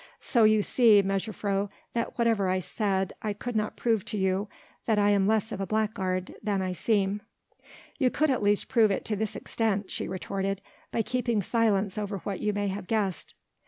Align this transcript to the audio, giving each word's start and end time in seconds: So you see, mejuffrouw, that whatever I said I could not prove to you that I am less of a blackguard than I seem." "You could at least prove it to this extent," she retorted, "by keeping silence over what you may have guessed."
So 0.19 0.45
you 0.45 0.63
see, 0.63 1.03
mejuffrouw, 1.03 1.69
that 1.93 2.17
whatever 2.17 2.47
I 2.49 2.57
said 2.59 3.13
I 3.21 3.33
could 3.33 3.55
not 3.55 3.75
prove 3.77 4.03
to 4.05 4.17
you 4.17 4.47
that 4.87 4.97
I 4.97 5.11
am 5.11 5.27
less 5.27 5.51
of 5.51 5.61
a 5.61 5.67
blackguard 5.67 6.33
than 6.41 6.59
I 6.59 6.73
seem." 6.73 7.21
"You 7.99 8.09
could 8.09 8.31
at 8.31 8.41
least 8.41 8.67
prove 8.67 8.89
it 8.89 9.05
to 9.05 9.15
this 9.15 9.35
extent," 9.35 9.91
she 9.91 10.07
retorted, 10.07 10.59
"by 10.91 11.03
keeping 11.03 11.39
silence 11.39 11.99
over 11.99 12.17
what 12.17 12.39
you 12.39 12.51
may 12.51 12.69
have 12.69 12.87
guessed." 12.87 13.35